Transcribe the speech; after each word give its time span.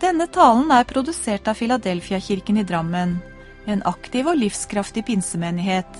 Denne 0.00 0.24
talen 0.32 0.70
er 0.72 0.86
produsert 0.88 1.48
av 1.50 1.58
Filadelfia-kirken 1.58 2.56
i 2.56 2.62
Drammen, 2.64 3.18
en 3.68 3.82
aktiv 3.84 4.30
og 4.30 4.38
livskraftig 4.40 5.02
pinsemenighet. 5.10 5.98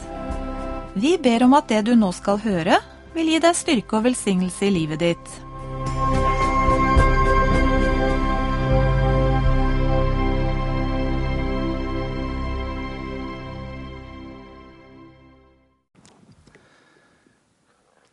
Vi 0.96 1.18
ber 1.20 1.44
om 1.44 1.52
at 1.58 1.68
det 1.68 1.82
du 1.84 1.92
nå 1.98 2.08
skal 2.16 2.40
høre, 2.40 2.78
vil 3.12 3.28
gi 3.28 3.40
deg 3.44 3.58
styrke 3.58 3.98
og 3.98 4.06
velsignelse 4.08 4.64
i 4.64 4.72
livet 4.72 5.02
ditt. 5.04 5.34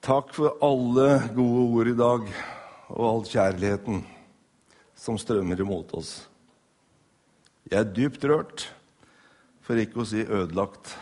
Takk 0.04 0.35
for 0.35 0.59
alle 0.63 1.09
gode 1.31 1.65
ord 1.79 1.95
i 1.95 1.97
dag 2.04 2.29
og 2.91 3.01
all 3.07 3.25
kjærligheten 3.27 4.05
som 5.08 5.20
strømmer 5.20 5.62
imot 5.64 5.94
oss. 5.96 6.26
Jeg 7.68 7.79
er 7.79 7.92
dypt 7.96 8.25
rørt, 8.28 8.65
for 9.64 9.79
ikke 9.79 10.02
å 10.04 10.07
si 10.07 10.24
ødelagt. 10.24 10.96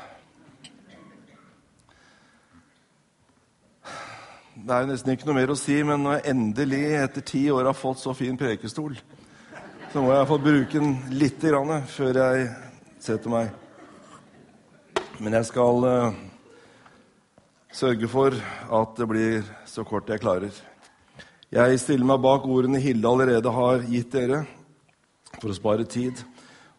Det 4.56 4.72
er 4.72 4.86
jo 4.86 4.90
nesten 4.90 5.14
ikke 5.14 5.28
noe 5.28 5.38
mer 5.38 5.54
å 5.54 5.58
si, 5.60 5.76
men 5.86 6.06
når 6.06 6.20
jeg 6.20 6.34
endelig 6.34 6.84
etter 7.02 7.26
ti 7.34 7.44
år 7.54 7.70
har 7.70 7.78
fått 7.78 8.02
så 8.02 8.14
fin 8.18 8.38
prekestol, 8.40 8.96
så 9.92 10.04
må 10.04 10.14
jeg 10.14 10.30
få 10.30 10.40
bruke 10.42 10.82
den 10.82 10.96
lite 11.14 11.52
grann 11.52 11.86
før 11.90 12.22
jeg 12.22 12.48
setter 13.02 13.34
meg. 13.34 13.52
Men 15.22 15.38
jeg 15.38 15.50
skal 15.50 15.86
uh, 15.86 16.18
sørge 17.74 18.10
for 18.12 18.38
at 18.80 18.98
det 19.00 19.10
blir 19.10 19.46
så 19.70 19.86
kort 19.88 20.10
jeg 20.12 20.24
klarer. 20.24 20.54
Jeg 21.54 21.78
stiller 21.78 22.08
meg 22.10 22.24
bak 22.24 22.46
ordene 22.50 22.80
Hilde 22.82 23.06
allerede 23.06 23.52
har 23.54 23.84
gitt 23.86 24.16
dere, 24.16 24.40
for 25.38 25.52
å 25.52 25.58
spare 25.58 25.86
tid, 25.86 26.18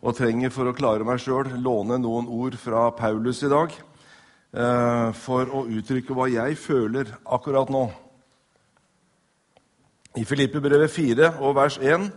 og 0.03 0.17
trenger 0.19 0.51
for 0.51 0.67
å 0.67 0.75
klare 0.75 1.07
meg 1.07 1.21
sjøl 1.23 1.53
låne 1.63 2.01
noen 2.03 2.27
ord 2.27 2.57
fra 2.59 2.89
Paulus 2.99 3.45
i 3.47 3.51
dag 3.53 3.71
eh, 3.71 5.15
for 5.23 5.53
å 5.55 5.63
uttrykke 5.71 6.17
hva 6.17 6.27
jeg 6.33 6.59
føler 6.59 7.15
akkurat 7.23 7.71
nå. 7.71 7.85
I 10.19 10.27
Filippebrevet 10.27 10.91
4 10.91 11.31
og 11.39 11.57
vers 11.61 11.79
1 11.79 12.11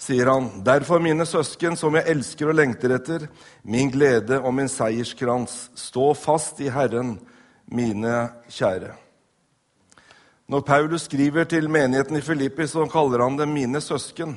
sier 0.00 0.32
han.: 0.32 0.48
Derfor, 0.64 1.02
mine 1.02 1.28
søsken, 1.28 1.76
som 1.76 1.94
jeg 1.98 2.08
elsker 2.08 2.54
og 2.54 2.56
lengter 2.56 2.96
etter, 2.96 3.28
min 3.62 3.92
glede 3.92 4.40
og 4.40 4.54
min 4.56 4.70
seierskrans, 4.70 5.68
stå 5.76 6.12
fast 6.16 6.64
i 6.64 6.72
Herren, 6.72 7.18
mine 7.68 8.30
kjære. 8.48 8.94
Når 10.52 10.60
Paulus 10.60 11.06
skriver 11.06 11.46
til 11.48 11.70
menigheten 11.72 12.18
i 12.18 12.20
Filippi, 12.20 12.66
så 12.68 12.84
kaller 12.84 13.22
han 13.24 13.38
dem 13.38 13.54
'mine 13.54 13.80
søsken'. 13.80 14.34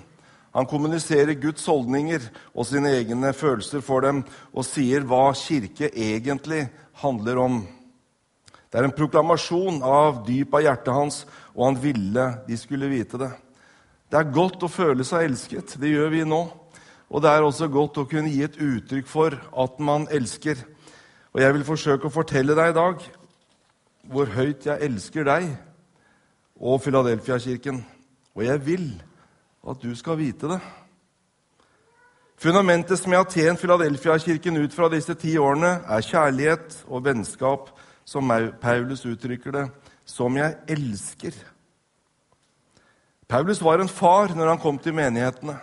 Han 0.56 0.66
kommuniserer 0.66 1.34
Guds 1.34 1.66
holdninger 1.66 2.20
og 2.56 2.66
sine 2.66 2.90
egne 2.90 3.34
følelser 3.34 3.82
for 3.82 4.00
dem 4.00 4.24
og 4.54 4.66
sier 4.66 5.04
hva 5.04 5.34
kirke 5.34 5.90
egentlig 5.92 6.70
handler 6.94 7.38
om. 7.38 7.68
Det 8.72 8.80
er 8.80 8.84
en 8.84 8.96
proklamasjon 8.96 9.84
av 9.84 10.24
dyp 10.28 10.54
av 10.54 10.62
hjertet 10.62 10.94
hans, 10.94 11.26
og 11.56 11.66
han 11.66 11.84
ville 11.84 12.38
de 12.48 12.58
skulle 12.58 12.90
vite 12.90 13.18
det. 13.18 13.32
Det 14.12 14.20
er 14.20 14.32
godt 14.32 14.64
å 14.64 14.72
føle 14.72 15.04
seg 15.04 15.24
elsket. 15.24 15.76
Det 15.82 15.90
gjør 15.90 16.10
vi 16.10 16.24
nå. 16.24 16.48
Og 17.12 17.22
det 17.22 17.30
er 17.30 17.44
også 17.44 17.68
godt 17.68 17.98
å 17.98 18.08
kunne 18.08 18.32
gi 18.32 18.44
et 18.44 18.58
uttrykk 18.58 19.08
for 19.08 19.36
at 19.58 19.80
man 19.80 20.08
elsker. 20.08 20.56
Og 21.34 21.42
jeg 21.42 21.54
vil 21.54 21.64
forsøke 21.64 22.08
å 22.08 22.18
fortelle 22.24 22.56
deg 22.56 22.70
i 22.70 22.80
dag 22.80 22.96
hvor 24.08 24.26
høyt 24.26 24.66
jeg 24.66 24.82
elsker 24.82 25.24
deg 25.24 25.58
og 26.60 26.82
Filadelfia-kirken. 26.82 27.84
Og 28.36 28.46
jeg 28.46 28.66
vil 28.66 28.90
at 29.66 29.82
du 29.82 29.96
skal 29.98 30.18
vite 30.20 30.50
det. 30.50 30.60
Fundamentet 32.38 33.00
som 33.00 33.14
jeg 33.14 33.22
har 33.24 33.32
tjent 33.32 33.62
Filadelfia-kirken 33.62 34.60
ut 34.62 34.74
fra 34.76 34.90
disse 34.92 35.16
ti 35.18 35.38
årene, 35.40 35.80
er 35.88 36.06
kjærlighet 36.06 36.82
og 36.88 37.06
vennskap, 37.06 37.70
som 38.06 38.30
Paulus 38.62 39.06
uttrykker 39.08 39.56
det, 39.56 39.66
som 40.06 40.36
jeg 40.38 40.58
elsker. 40.70 41.34
Paulus 43.28 43.62
var 43.64 43.82
en 43.82 43.90
far 43.90 44.36
når 44.36 44.52
han 44.52 44.62
kom 44.62 44.78
til 44.78 44.94
menighetene. 44.94 45.58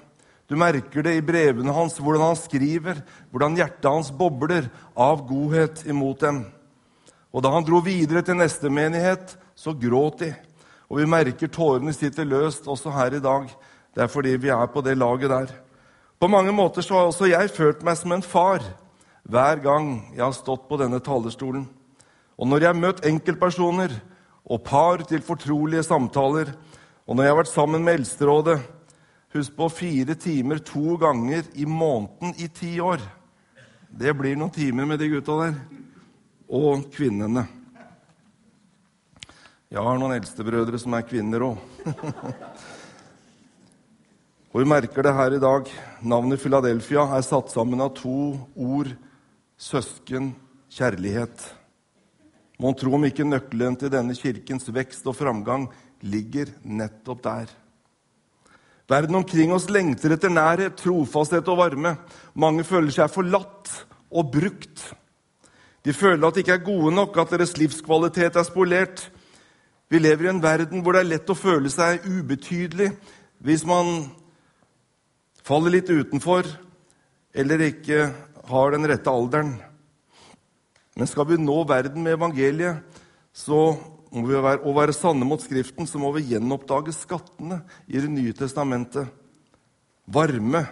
Du 0.50 0.56
merker 0.59 1.04
det 1.06 1.14
i 1.16 1.24
brevene 1.24 1.72
hans, 1.72 2.00
hvordan 2.03 2.32
han 2.32 2.36
skriver, 2.41 2.98
hvordan 3.30 3.54
hjertet 3.56 3.86
hans 3.86 4.10
bobler 4.10 4.66
av 4.98 5.22
godhet 5.28 5.84
imot 5.86 6.24
dem. 6.24 6.42
Og 7.32 7.44
da 7.44 7.53
han 7.54 7.64
dro 7.64 7.78
videre 7.84 8.24
til 8.26 8.36
neste 8.41 8.69
menighet, 8.69 9.36
så 9.54 9.72
gråt 9.72 10.24
de. 10.24 10.32
Og 10.92 11.00
vi 11.00 11.08
merker 11.08 11.48
tårene 11.48 11.94
sitter 11.97 12.28
løst 12.28 12.66
også 12.69 12.92
her 12.92 13.16
i 13.16 13.22
dag. 13.25 13.47
Det 13.97 14.04
er 14.04 14.10
fordi 14.12 14.34
vi 14.36 14.50
er 14.53 14.66
på 14.69 14.82
det 14.84 14.98
laget 15.00 15.32
der. 15.32 15.54
På 16.20 16.28
mange 16.28 16.53
måter 16.53 16.84
så 16.84 16.98
har 16.98 17.08
også 17.08 17.30
jeg 17.30 17.50
følt 17.50 17.80
meg 17.82 17.97
som 17.97 18.12
en 18.12 18.22
far 18.22 18.60
hver 19.25 19.62
gang 19.64 19.88
jeg 20.12 20.25
har 20.26 20.36
stått 20.36 20.69
på 20.69 20.76
denne 20.76 21.00
talerstolen. 21.00 21.64
Og 22.36 22.47
når 22.47 22.60
jeg 22.60 22.69
har 22.69 22.82
møtt 22.82 23.06
enkeltpersoner 23.08 23.97
og 24.44 24.62
par 24.69 25.00
til 25.08 25.25
fortrolige 25.25 25.86
samtaler, 25.86 26.53
og 27.09 27.16
når 27.16 27.24
jeg 27.24 27.32
har 27.32 27.41
vært 27.41 27.54
sammen 27.54 27.84
med 27.88 28.03
Eldsterådet 28.03 28.60
Husk 29.32 29.54
på 29.56 29.69
fire 29.72 30.12
timer 30.14 30.59
to 30.60 30.98
ganger 31.00 31.47
i 31.56 31.64
måneden 31.64 32.34
i 32.36 32.50
ti 32.53 32.74
år. 32.84 33.00
Det 33.88 34.12
blir 34.12 34.36
noen 34.36 34.53
timer 34.53 34.84
med 34.84 35.00
de 35.00 35.09
gutta 35.09 35.38
der. 35.41 35.54
Og 36.53 36.84
kvinnene. 36.92 37.47
Jeg 39.72 39.81
har 39.81 39.97
noen 39.97 40.12
eldstebrødre 40.19 40.77
som 40.77 40.93
er 40.93 41.05
kvinner 41.09 41.47
òg. 41.47 41.60
og 44.53 44.56
vi 44.60 44.66
merker 44.69 45.06
det 45.06 45.15
her 45.16 45.33
i 45.33 45.38
dag. 45.41 45.71
Navnet 46.05 46.43
Philadelphia 46.43 47.06
er 47.16 47.25
satt 47.25 47.49
sammen 47.55 47.81
av 47.81 47.94
to 47.97 48.34
ord 48.53 48.91
søsken, 49.56 50.34
kjærlighet. 50.77 51.47
Mon 52.60 52.77
tro 52.77 52.93
om 52.99 53.06
ikke 53.09 53.25
nøkkelen 53.25 53.78
til 53.81 53.94
denne 53.94 54.12
kirkens 54.19 54.69
vekst 54.69 55.09
og 55.09 55.16
framgang 55.16 55.65
ligger 56.04 56.53
nettopp 56.69 57.25
der. 57.25 57.49
Verden 58.93 59.22
omkring 59.22 59.56
oss 59.56 59.71
lengter 59.72 60.19
etter 60.19 60.37
nærhet, 60.37 60.77
trofasthet 60.83 61.49
og 61.49 61.62
varme. 61.62 61.94
Mange 62.37 62.69
føler 62.69 62.93
seg 62.93 63.09
forlatt 63.16 63.72
og 64.12 64.37
brukt. 64.37 64.84
De 65.81 65.97
føler 65.97 66.28
at 66.28 66.37
de 66.37 66.44
ikke 66.44 66.60
er 66.60 66.69
gode 66.69 66.93
nok, 67.00 67.16
at 67.25 67.33
deres 67.39 67.56
livskvalitet 67.56 68.37
er 68.37 68.50
spolert. 68.53 69.09
Vi 69.92 69.98
lever 70.00 70.25
i 70.25 70.30
en 70.30 70.41
verden 70.41 70.80
hvor 70.80 70.97
det 70.97 71.03
er 71.03 71.10
lett 71.10 71.28
å 71.28 71.36
føle 71.36 71.69
seg 71.69 72.06
ubetydelig 72.08 72.94
hvis 73.44 73.64
man 73.69 74.06
faller 75.44 75.75
litt 75.75 75.91
utenfor 75.92 76.47
eller 77.36 77.64
ikke 77.66 78.06
har 78.48 78.72
den 78.72 78.88
rette 78.88 79.12
alderen. 79.12 79.50
Men 80.97 81.10
skal 81.10 81.28
vi 81.28 81.36
nå 81.41 81.58
verden 81.69 82.06
med 82.06 82.16
evangeliet, 82.16 82.80
så 83.36 83.75
må 84.12 84.25
vi 84.30 84.41
være, 84.41 84.62
og 84.64 84.78
være 84.78 84.97
sanne 84.97 85.28
mot 85.28 85.44
Skriften, 85.44 85.84
så 85.88 86.00
må 86.00 86.14
vi 86.16 86.24
gjenoppdage 86.30 86.97
skattene 86.97 87.60
i 87.84 88.00
Det 88.00 88.09
nye 88.12 88.32
testamentet. 88.36 89.12
Varme, 90.09 90.64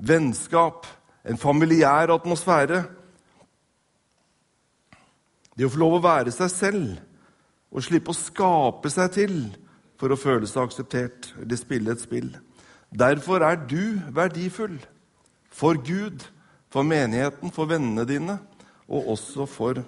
vennskap, 0.00 0.88
en 1.24 1.40
familiær 1.40 2.16
atmosfære. 2.16 2.82
Det 5.52 5.68
å 5.68 5.72
få 5.76 5.84
lov 5.84 6.00
å 6.00 6.04
være 6.08 6.32
seg 6.32 6.52
selv 6.56 7.06
og 7.70 7.84
slippe 7.86 8.12
å 8.12 8.18
skape 8.18 8.90
seg 8.90 9.12
til 9.14 9.36
for 10.00 10.12
å 10.12 10.18
føle 10.18 10.48
seg 10.48 10.64
akseptert 10.66 11.30
eller 11.38 11.60
spille 11.60 11.94
et 11.94 12.02
spill. 12.02 12.30
Derfor 12.90 13.44
er 13.46 13.58
du 13.70 14.00
verdifull 14.10 14.78
for 15.50 15.78
Gud, 15.78 16.24
for 16.70 16.86
menigheten, 16.86 17.52
for 17.54 17.70
vennene 17.70 18.06
dine, 18.06 18.38
og 18.90 19.12
også 19.14 19.46
for 19.46 19.82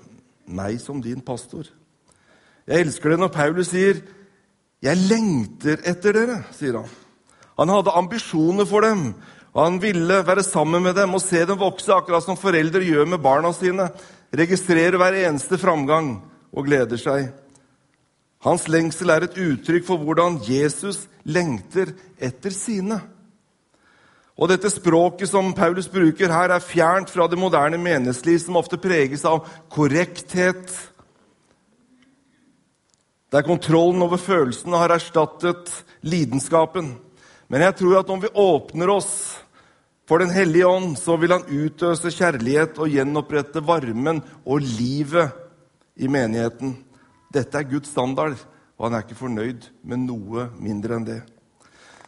meg 0.47 0.79
som 0.83 1.01
din 1.03 1.23
pastor. 1.25 1.67
Jeg 2.67 2.87
elsker 2.87 3.11
det 3.11 3.19
når 3.19 3.33
Paulus 3.35 3.71
sier 3.71 4.03
'Jeg 4.83 4.97
lengter 4.97 5.79
etter 5.85 6.13
dere', 6.13 6.45
sier 6.51 6.77
han. 6.77 6.91
Han 7.59 7.69
hadde 7.69 7.95
ambisjoner 7.95 8.65
for 8.65 8.81
dem, 8.81 9.15
og 9.55 9.65
han 9.65 9.83
ville 9.83 10.27
være 10.27 10.43
sammen 10.43 10.83
med 10.83 10.97
dem 10.97 11.15
og 11.15 11.21
se 11.21 11.45
dem 11.45 11.59
vokse, 11.59 11.93
akkurat 11.93 12.25
som 12.25 12.37
foreldre 12.37 12.83
gjør 12.83 13.07
med 13.07 13.23
barna 13.23 13.53
sine. 13.53 13.91
Registrerer 14.35 14.97
hver 14.97 15.29
eneste 15.29 15.59
framgang 15.59 16.23
og 16.53 16.65
gleder 16.65 16.97
seg. 16.97 17.33
Hans 18.43 18.67
lengsel 18.71 19.13
er 19.15 19.27
et 19.27 19.39
uttrykk 19.39 19.87
for 19.87 20.03
hvordan 20.03 20.41
Jesus 20.49 21.05
lengter 21.23 21.93
etter 22.19 22.55
sine. 22.55 22.99
Og 24.35 24.49
Dette 24.51 24.71
språket 24.73 25.31
som 25.31 25.53
Paulus 25.55 25.87
bruker 25.93 26.33
her, 26.33 26.51
er 26.51 26.65
fjernt 26.65 27.13
fra 27.13 27.29
det 27.31 27.39
moderne 27.39 27.79
menneskeliv, 27.79 28.41
som 28.43 28.59
ofte 28.59 28.81
preges 28.81 29.23
av 29.29 29.45
korrekthet, 29.71 30.73
der 33.33 33.47
kontrollen 33.47 34.03
over 34.05 34.21
følelsene 34.21 34.77
har 34.77 34.93
erstattet 34.93 35.71
lidenskapen. 36.05 36.91
Men 37.49 37.65
jeg 37.65 37.79
tror 37.79 38.03
at 38.03 38.11
om 38.13 38.21
vi 38.21 38.29
åpner 38.29 38.93
oss 38.93 39.15
for 40.09 40.19
Den 40.21 40.33
hellige 40.35 40.67
ånd, 40.67 40.99
så 40.99 41.15
vil 41.17 41.33
han 41.33 41.47
utøse 41.49 42.11
kjærlighet 42.13 42.77
og 42.83 42.91
gjenopprette 42.93 43.63
varmen 43.65 44.19
og 44.45 44.61
livet 44.61 45.33
i 45.97 46.11
menigheten. 46.11 46.75
Dette 47.33 47.59
er 47.59 47.69
Guds 47.69 47.89
standard, 47.93 48.37
og 48.77 48.87
han 48.87 48.97
er 48.99 49.07
ikke 49.07 49.19
fornøyd 49.19 49.69
med 49.89 50.05
noe 50.05 50.51
mindre 50.61 50.99
enn 50.99 51.07
det. 51.07 51.21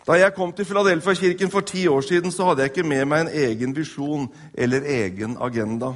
Da 0.04 0.18
jeg 0.20 0.34
kom 0.36 0.52
til 0.52 0.66
Filadelfia-kirken 0.68 1.52
for 1.52 1.64
ti 1.64 1.86
år 1.88 2.04
siden, 2.04 2.32
så 2.32 2.50
hadde 2.50 2.64
jeg 2.64 2.74
ikke 2.74 2.88
med 2.88 3.06
meg 3.08 3.24
en 3.24 3.36
egen 3.46 3.72
visjon 3.76 4.26
eller 4.52 4.84
egen 4.84 5.38
agenda. 5.40 5.94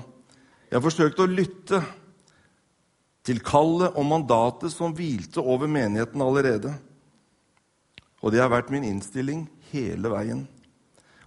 Jeg 0.73 0.85
forsøkte 0.85 1.27
å 1.27 1.29
lytte 1.29 1.83
til 3.29 3.43
kallet 3.45 3.93
og 3.93 4.07
mandatet 4.09 4.73
som 4.73 4.95
hvilte 4.97 5.45
over 5.45 5.69
menigheten 5.69 6.25
allerede. 6.25 6.73
Og 8.25 8.33
det 8.33 8.41
har 8.41 8.49
vært 8.53 8.73
min 8.73 8.87
innstilling 8.89 9.45
hele 9.73 10.13
veien. 10.13 10.47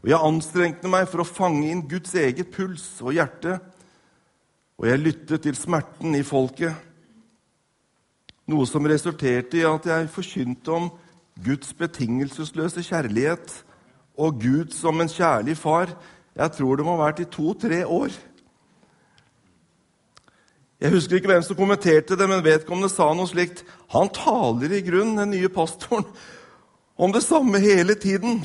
Og 0.02 0.10
jeg 0.10 0.26
anstrengte 0.26 0.90
meg 0.90 1.06
for 1.10 1.22
å 1.22 1.28
fange 1.28 1.68
inn 1.70 1.86
Guds 1.90 2.16
eget 2.18 2.50
puls 2.54 2.88
og 3.06 3.14
hjerte. 3.14 3.60
Og 4.82 4.90
jeg 4.90 5.04
lyttet 5.04 5.46
til 5.46 5.58
smerten 5.58 6.18
i 6.18 6.26
folket, 6.26 6.74
noe 8.52 8.68
som 8.70 8.86
resulterte 8.88 9.60
i 9.60 9.68
at 9.68 9.88
jeg 9.88 10.12
forkynte 10.14 10.74
om 10.76 10.90
Guds 11.42 11.72
betingelsesløse 11.78 12.84
kjærlighet 12.86 13.62
og 14.20 14.42
Gud 14.42 14.76
som 14.76 15.00
en 15.02 15.10
kjærlig 15.10 15.56
far. 15.58 15.94
Jeg 16.36 16.52
tror 16.58 16.78
det 16.78 16.86
må 16.86 16.98
ha 16.98 17.08
vært 17.08 17.24
i 17.24 17.32
to-tre 17.32 17.82
år. 17.88 18.14
Jeg 20.82 20.96
husker 20.96 21.20
ikke 21.20 21.30
hvem 21.30 21.44
som 21.46 21.58
kommenterte 21.58 22.18
det, 22.18 22.28
men 22.30 22.42
vedkommende 22.42 22.90
sa 22.90 23.12
noe 23.14 23.30
slikt. 23.30 23.62
Han 23.94 24.10
taler 24.16 24.74
i 24.74 24.82
grunnen, 24.82 25.20
den 25.20 25.36
nye 25.36 25.52
pastoren, 25.54 26.08
om 26.98 27.14
det 27.14 27.22
samme 27.22 27.62
hele 27.62 27.94
tiden. 27.96 28.42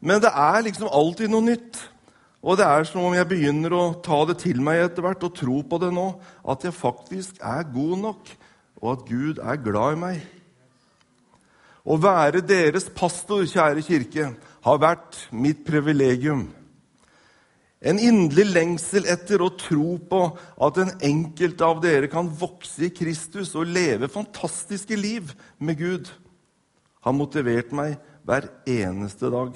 Men 0.00 0.22
det 0.24 0.30
er 0.32 0.64
liksom 0.64 0.88
alltid 0.88 1.28
noe 1.28 1.44
nytt. 1.44 1.76
Og 2.40 2.56
det 2.56 2.64
er 2.64 2.86
som 2.88 3.04
om 3.04 3.12
jeg 3.12 3.28
begynner 3.28 3.74
å 3.76 3.82
ta 4.00 4.22
det 4.30 4.38
til 4.40 4.62
meg 4.64 4.86
etter 4.86 5.04
hvert 5.04 5.26
og 5.26 5.34
tro 5.36 5.58
på 5.68 5.80
det 5.82 5.90
nå. 5.92 6.06
At 6.48 6.64
jeg 6.64 6.76
faktisk 6.76 7.42
er 7.44 7.68
god 7.68 7.96
nok, 8.06 8.30
og 8.80 8.92
at 8.94 9.08
Gud 9.08 9.40
er 9.42 9.60
glad 9.64 9.96
i 9.96 10.00
meg. 10.00 10.22
Å 11.84 11.96
være 11.96 12.42
deres 12.44 12.88
pastor, 12.92 13.44
kjære 13.48 13.84
kirke, 13.84 14.32
har 14.64 14.80
vært 14.80 15.18
mitt 15.32 15.62
privilegium. 15.66 16.48
En 17.80 17.96
inderlig 17.96 18.44
lengsel 18.50 19.06
etter 19.08 19.40
å 19.40 19.54
tro 19.56 19.94
på 20.10 20.20
at 20.60 20.76
den 20.76 20.90
enkelte 21.00 21.64
av 21.64 21.80
dere 21.80 22.10
kan 22.12 22.28
vokse 22.28 22.90
i 22.90 22.92
Kristus 22.92 23.54
og 23.56 23.70
leve 23.72 24.10
fantastiske 24.12 24.98
liv 25.00 25.32
med 25.56 25.80
Gud, 25.80 26.10
har 27.00 27.16
motivert 27.16 27.72
meg 27.72 27.96
hver 28.28 28.50
eneste 28.68 29.30
dag. 29.32 29.54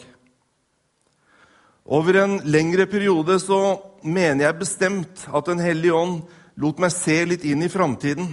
Over 1.84 2.16
en 2.22 2.38
lengre 2.48 2.86
periode 2.88 3.36
så 3.42 3.76
mener 4.00 4.46
jeg 4.46 4.60
bestemt 4.62 5.26
at 5.28 5.44
Den 5.46 5.60
hellige 5.60 5.92
ånd 5.92 6.22
lot 6.56 6.80
meg 6.80 6.94
se 6.94 7.18
litt 7.28 7.44
inn 7.44 7.60
i 7.66 7.68
framtiden. 7.68 8.30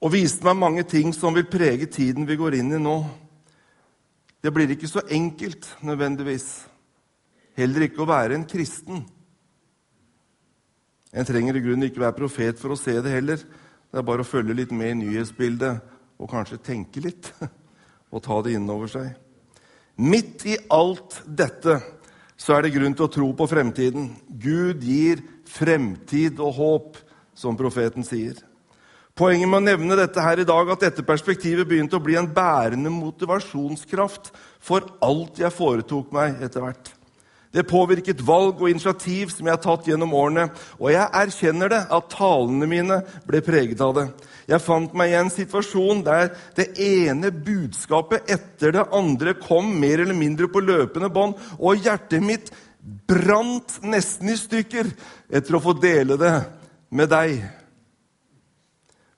Og 0.00 0.14
viste 0.14 0.46
meg 0.48 0.56
mange 0.56 0.84
ting 0.88 1.12
som 1.12 1.34
vil 1.36 1.48
prege 1.50 1.88
tiden 1.90 2.28
vi 2.28 2.38
går 2.40 2.56
inn 2.56 2.72
i 2.72 2.80
nå. 2.80 2.96
Det 4.40 4.52
blir 4.54 4.72
ikke 4.72 4.88
så 4.88 5.02
enkelt 5.12 5.68
nødvendigvis. 5.84 6.46
Heller 7.60 7.84
ikke 7.84 8.00
å 8.04 8.08
være 8.08 8.38
en 8.38 8.46
kristen. 8.48 9.02
En 11.12 11.26
trenger 11.26 11.58
i 11.58 11.62
grunnen 11.64 11.88
ikke 11.90 12.00
være 12.00 12.16
profet 12.16 12.60
for 12.60 12.72
å 12.72 12.80
se 12.80 12.94
det 13.02 13.12
heller. 13.12 13.42
Det 13.90 14.00
er 14.00 14.06
bare 14.06 14.24
å 14.24 14.28
følge 14.28 14.56
litt 14.56 14.72
med 14.72 14.94
i 14.94 14.98
nyhetsbildet 15.02 16.20
og 16.20 16.30
kanskje 16.30 16.62
tenke 16.64 17.02
litt 17.04 17.32
og 18.12 18.22
ta 18.24 18.40
det 18.46 18.56
innover 18.56 18.88
seg. 18.92 19.10
Midt 20.00 20.46
i 20.48 20.56
alt 20.72 21.20
dette 21.26 21.76
så 22.40 22.56
er 22.56 22.64
det 22.64 22.72
grunn 22.72 22.94
til 22.96 23.04
å 23.04 23.12
tro 23.12 23.26
på 23.36 23.48
fremtiden. 23.50 24.14
Gud 24.40 24.80
gir 24.86 25.20
fremtid 25.44 26.40
og 26.40 26.56
håp, 26.56 27.00
som 27.36 27.56
profeten 27.56 28.04
sier. 28.04 28.38
Poenget 29.20 29.50
med 29.52 29.58
å 29.58 29.64
nevne 29.66 29.96
dette 29.98 30.22
her 30.24 30.40
i 30.40 30.46
dag 30.48 30.70
at 30.72 30.80
dette 30.80 31.02
perspektivet 31.04 31.68
begynte 31.68 31.98
å 31.98 32.00
bli 32.00 32.14
en 32.16 32.30
bærende 32.32 32.88
motivasjonskraft 32.94 34.30
for 34.64 34.86
alt 35.04 35.42
jeg 35.42 35.52
foretok 35.52 36.08
meg 36.16 36.40
etter 36.46 36.64
hvert. 36.64 36.88
Det 37.52 37.66
påvirket 37.68 38.22
valg 38.24 38.62
og 38.62 38.70
initiativ 38.70 39.34
som 39.34 39.44
jeg 39.44 39.52
har 39.52 39.60
tatt 39.60 39.90
gjennom 39.90 40.14
årene, 40.16 40.46
og 40.78 40.88
jeg 40.94 41.04
erkjenner 41.20 41.74
det 41.74 41.82
at 41.98 42.08
talene 42.14 42.70
mine 42.70 43.00
ble 43.28 43.42
preget 43.44 43.84
av 43.84 43.92
det. 43.98 44.06
Jeg 44.48 44.64
fant 44.64 44.96
meg 44.96 45.12
i 45.12 45.20
en 45.20 45.34
situasjon 45.36 46.00
der 46.06 46.32
det 46.56 46.70
ene 46.80 47.34
budskapet 47.34 48.24
etter 48.38 48.78
det 48.78 48.88
andre 48.88 49.36
kom 49.42 49.68
mer 49.84 50.00
eller 50.00 50.16
mindre 50.16 50.48
på 50.48 50.64
løpende 50.64 51.12
bånd, 51.12 51.36
og 51.60 51.84
hjertet 51.84 52.24
mitt 52.24 52.54
brant 52.80 53.82
nesten 53.84 54.32
i 54.32 54.40
stykker 54.40 54.94
etter 55.28 55.60
å 55.60 55.66
få 55.68 55.76
dele 55.76 56.16
det 56.16 56.36
med 56.88 57.12
deg. 57.12 57.59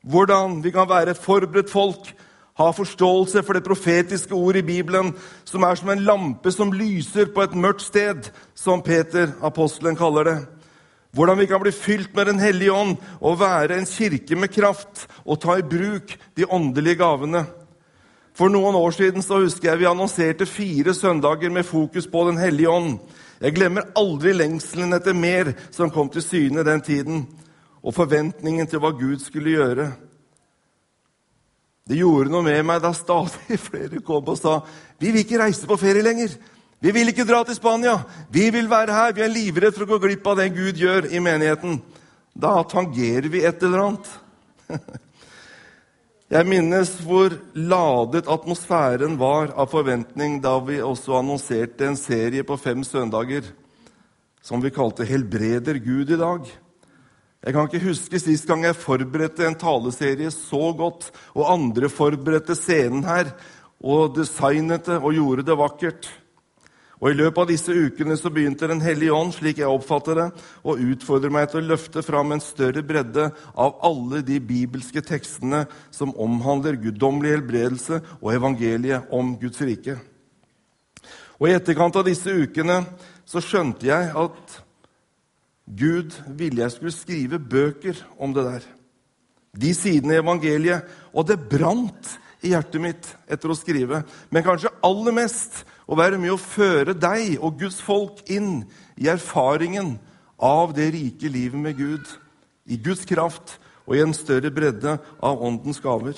Hvordan 0.03 0.65
vi 0.65 0.71
kan 0.71 0.89
være 0.89 1.11
et 1.15 1.23
forberedt 1.23 1.71
folk 1.71 2.15
ha 2.59 2.71
forståelse 2.71 3.43
for 3.43 3.57
det 3.57 3.65
profetiske 3.65 4.35
ordet 4.35 4.63
i 4.63 4.67
Bibelen, 4.67 5.15
som 5.45 5.63
er 5.63 5.75
som 5.75 5.89
en 5.89 6.05
lampe 6.05 6.53
som 6.53 6.73
lyser 6.73 7.31
på 7.35 7.43
et 7.43 7.55
mørkt 7.55 7.83
sted, 7.83 8.29
som 8.55 8.83
Peter, 8.83 9.33
apostelen, 9.43 9.97
kaller 9.97 10.25
det. 10.25 10.37
Hvordan 11.13 11.39
vi 11.39 11.47
kan 11.47 11.61
bli 11.61 11.73
fylt 11.73 12.15
med 12.17 12.27
Den 12.27 12.39
hellige 12.39 12.73
ånd 12.73 12.97
og 13.21 13.41
være 13.41 13.79
en 13.79 13.87
kirke 13.87 14.37
med 14.37 14.49
kraft 14.49 15.09
og 15.25 15.41
ta 15.41 15.59
i 15.59 15.63
bruk 15.63 16.17
de 16.37 16.47
åndelige 16.49 16.97
gavene. 16.97 17.45
For 18.35 18.49
noen 18.49 18.75
år 18.75 18.91
siden 18.91 19.23
så 19.23 19.43
husker 19.43 19.69
jeg 19.69 19.79
vi 19.79 19.91
annonserte 19.91 20.47
fire 20.47 20.95
søndager 20.95 21.51
med 21.51 21.69
fokus 21.69 22.07
på 22.07 22.25
Den 22.29 22.39
hellige 22.39 22.71
ånd. 22.71 22.99
Jeg 23.41 23.55
glemmer 23.55 23.93
aldri 23.97 24.33
lengselen 24.33 24.93
etter 24.93 25.13
mer 25.13 25.53
som 25.71 25.91
kom 25.91 26.09
til 26.09 26.23
syne 26.23 26.65
den 26.65 26.81
tiden, 26.81 27.27
og 27.83 27.95
forventningen 27.95 28.69
til 28.71 28.83
hva 28.83 28.93
Gud 28.95 29.21
skulle 29.23 29.57
gjøre. 29.57 29.91
Det 31.89 31.99
gjorde 31.99 32.31
noe 32.31 32.47
med 32.47 32.63
meg 32.67 32.83
da 32.83 32.93
stadig 32.95 33.59
flere 33.69 34.03
kom 34.07 34.29
og 34.31 34.39
sa 34.39 34.61
vi 35.03 35.11
vil 35.11 35.25
ikke 35.25 35.41
reise 35.43 35.67
på 35.67 35.79
ferie 35.81 36.05
lenger. 36.05 36.35
Vi 36.83 36.91
vil 36.95 37.11
ikke 37.11 37.27
dra 37.27 37.43
til 37.47 37.59
Spania. 37.59 37.97
Vi 38.31 38.49
vil 38.55 38.69
være 38.71 38.95
her. 38.95 39.15
Vi 39.15 39.23
er 39.23 39.31
livredde 39.31 39.75
for 39.77 39.87
å 39.87 39.95
gå 39.95 39.99
glipp 40.03 40.27
av 40.31 40.39
det 40.39 40.49
Gud 40.55 40.79
gjør 40.79 41.09
i 41.15 41.23
menigheten. 41.23 41.81
Da 42.35 42.57
tangerer 42.67 43.29
vi 43.31 43.43
et 43.47 43.63
eller 43.63 43.85
annet. 43.87 44.13
Jeg 46.33 46.49
minnes 46.49 46.91
hvor 47.05 47.35
ladet 47.53 48.31
atmosfæren 48.31 49.19
var 49.21 49.51
av 49.53 49.69
forventning 49.69 50.39
da 50.41 50.55
vi 50.65 50.79
også 50.81 51.19
annonserte 51.19 51.91
en 51.91 51.99
serie 51.99 52.47
på 52.47 52.57
fem 52.57 52.81
søndager 52.87 53.51
som 54.43 54.63
vi 54.63 54.73
kalte 54.73 55.05
'Helbreder 55.05 55.79
Gud 55.79 56.11
i 56.11 56.19
dag'. 56.19 56.49
Jeg 57.43 57.57
kan 57.57 57.67
ikke 57.67 57.89
huske 57.89 58.21
sist 58.23 58.47
gang 58.47 58.63
jeg 58.63 58.79
forberedte 58.79 59.43
en 59.49 59.59
taleserie 59.59 60.31
så 60.31 60.71
godt, 60.79 61.09
og 61.35 61.51
andre 61.51 61.89
forberedte 61.91 62.55
scenen 62.55 63.03
her 63.03 63.33
og 63.83 64.15
designet 64.15 64.87
det 64.87 65.01
og 65.01 65.17
gjorde 65.17 65.47
det 65.49 65.57
vakkert. 65.59 66.11
Og 67.03 67.11
I 67.11 67.17
løpet 67.19 67.41
av 67.43 67.49
disse 67.51 67.75
ukene 67.75 68.15
så 68.15 68.31
begynte 68.31 68.69
Den 68.71 68.81
hellige 68.81 69.11
ånd 69.11 69.35
slik 69.35 69.59
jeg 69.59 69.67
oppfatter 69.67 70.21
det, 70.21 70.29
å 70.63 70.79
utfordre 70.79 71.33
meg 71.35 71.51
til 71.51 71.65
å 71.65 71.73
løfte 71.73 72.07
fram 72.07 72.31
en 72.31 72.45
større 72.45 72.85
bredde 72.87 73.33
av 73.59 73.75
alle 73.83 74.23
de 74.23 74.39
bibelske 74.39 75.03
tekstene 75.03 75.65
som 75.91 76.15
omhandler 76.15 76.79
guddommelig 76.79 77.41
helbredelse 77.41 78.05
og 78.21 78.35
evangeliet 78.37 79.11
om 79.11 79.35
Guds 79.43 79.59
rike. 79.67 79.99
Og 81.43 81.51
I 81.51 81.57
etterkant 81.59 81.99
av 81.99 82.07
disse 82.07 82.31
ukene 82.31 82.85
så 83.27 83.43
skjønte 83.43 83.91
jeg 83.91 84.13
at 84.15 84.62
Gud 85.79 86.15
ville 86.37 86.63
jeg 86.65 86.75
skulle 86.75 86.95
skrive 86.95 87.39
bøker 87.39 87.99
om 88.21 88.35
det 88.35 88.45
der. 88.45 88.65
De 89.53 89.73
sidene 89.77 90.17
i 90.17 90.21
evangeliet. 90.21 90.89
Og 91.13 91.27
det 91.29 91.41
brant 91.49 92.17
i 92.43 92.53
hjertet 92.53 92.83
mitt 92.83 93.11
etter 93.31 93.53
å 93.53 93.57
skrive. 93.57 94.03
Men 94.33 94.45
kanskje 94.45 94.73
aller 94.85 95.15
mest 95.17 95.63
å 95.87 95.97
være 95.99 96.19
med 96.21 96.35
å 96.35 96.41
føre 96.41 96.97
deg 96.97 97.39
og 97.39 97.61
Guds 97.61 97.81
folk 97.85 98.23
inn 98.33 98.65
i 98.97 99.09
erfaringen 99.13 99.97
av 100.43 100.75
det 100.77 100.91
rike 100.95 101.31
livet 101.31 101.61
med 101.61 101.79
Gud. 101.79 102.07
I 102.67 102.79
Guds 102.81 103.07
kraft 103.09 103.59
og 103.87 103.97
i 103.97 104.03
en 104.03 104.15
større 104.17 104.51
bredde 104.55 104.97
av 105.23 105.43
åndens 105.43 105.81
gaver. 105.83 106.17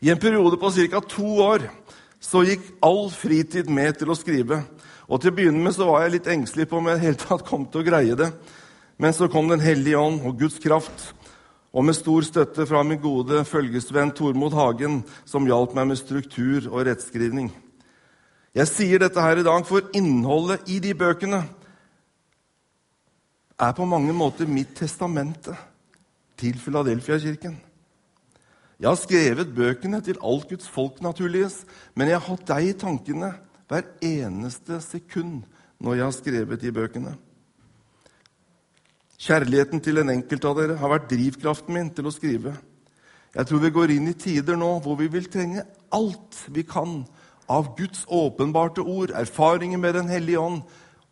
I 0.00 0.12
en 0.12 0.20
periode 0.20 0.58
på 0.58 0.70
ca. 0.70 1.00
to 1.00 1.28
år 1.42 1.66
så 2.22 2.44
gikk 2.46 2.62
all 2.82 3.08
fritid 3.10 3.70
med 3.70 3.98
til 3.98 4.10
å 4.10 4.18
skrive. 4.18 4.62
Og 5.08 5.20
Til 5.20 5.32
å 5.32 5.36
begynne 5.38 5.62
med 5.64 5.72
så 5.72 5.86
var 5.88 6.04
jeg 6.04 6.18
litt 6.18 6.26
engstelig 6.28 6.66
på 6.68 6.78
om 6.82 6.88
jeg 6.90 7.00
helt 7.06 7.22
tatt 7.24 7.46
kom 7.48 7.64
til 7.66 7.80
å 7.80 7.86
greie 7.86 8.16
det. 8.18 8.28
Men 9.00 9.14
så 9.16 9.28
kom 9.32 9.48
Den 9.48 9.62
hellige 9.62 9.96
ånd 9.96 10.20
og 10.26 10.36
Guds 10.40 10.58
kraft, 10.60 11.14
og 11.72 11.84
med 11.84 11.96
stor 11.96 12.24
støtte 12.26 12.66
fra 12.66 12.82
min 12.82 13.00
gode 13.00 13.44
følgesvenn 13.46 14.10
Tormod 14.16 14.56
Hagen, 14.56 15.02
som 15.24 15.46
hjalp 15.46 15.74
meg 15.76 15.90
med 15.90 16.00
struktur 16.00 16.66
og 16.72 16.84
rettskrivning. 16.88 17.52
Jeg 18.56 18.68
sier 18.68 18.98
dette 18.98 19.22
her 19.22 19.38
i 19.38 19.46
dag, 19.46 19.64
for 19.68 19.86
innholdet 19.96 20.68
i 20.68 20.80
de 20.82 20.94
bøkene 20.96 21.44
er 23.58 23.74
på 23.76 23.86
mange 23.88 24.14
måter 24.16 24.48
mitt 24.50 24.74
testamente 24.76 25.54
til 26.38 26.58
Filadelfia-kirken. 26.58 27.56
Jeg 28.78 28.88
har 28.88 28.98
skrevet 28.98 29.54
bøkene 29.54 30.00
til 30.04 30.18
alt 30.22 30.48
Guds 30.50 30.68
folk, 30.70 31.00
naturligvis, 31.02 31.64
men 31.94 32.10
jeg 32.10 32.18
har 32.18 32.28
hatt 32.28 32.48
deg 32.50 32.68
i 32.68 32.76
tankene 32.78 33.32
hver 33.68 33.86
eneste 34.04 34.80
sekund 34.84 35.42
når 35.78 35.98
jeg 35.98 36.06
har 36.06 36.16
skrevet 36.16 36.62
de 36.62 36.72
bøkene. 36.74 37.14
Kjærligheten 39.18 39.82
til 39.82 39.98
en 39.98 40.12
enkelt 40.14 40.44
av 40.46 40.58
dere 40.58 40.78
har 40.78 40.92
vært 40.92 41.08
drivkraften 41.10 41.74
min 41.74 41.90
til 41.94 42.06
å 42.06 42.14
skrive. 42.14 42.54
Jeg 43.34 43.46
tror 43.46 43.62
vi 43.62 43.74
går 43.74 43.92
inn 43.96 44.10
i 44.10 44.16
tider 44.16 44.56
nå 44.58 44.78
hvor 44.82 44.98
vi 45.00 45.08
vil 45.12 45.26
trenge 45.30 45.66
alt 45.94 46.38
vi 46.54 46.64
kan 46.66 47.02
av 47.48 47.72
Guds 47.78 48.04
åpenbarte 48.12 48.84
ord, 48.84 49.10
erfaringer 49.16 49.80
med 49.80 49.94
Den 49.96 50.08
hellige 50.12 50.40
ånd 50.40 50.62